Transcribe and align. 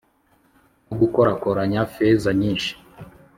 no 0.85 0.93
gukorakoranya 1.01 1.81
feza 1.93 2.29
nyinshi 2.39 2.71